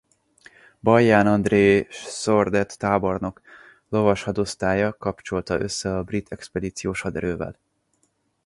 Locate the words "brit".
6.03-6.27